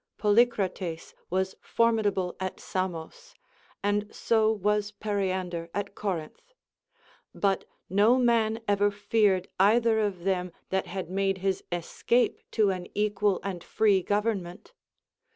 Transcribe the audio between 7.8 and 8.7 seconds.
no man